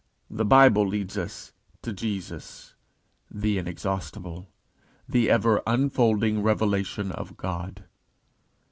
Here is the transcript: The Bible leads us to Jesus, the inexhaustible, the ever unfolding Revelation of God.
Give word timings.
The 0.31 0.45
Bible 0.45 0.87
leads 0.87 1.15
us 1.15 1.53
to 1.83 1.93
Jesus, 1.93 2.73
the 3.29 3.59
inexhaustible, 3.59 4.49
the 5.07 5.29
ever 5.29 5.61
unfolding 5.67 6.41
Revelation 6.41 7.11
of 7.11 7.37
God. 7.37 7.83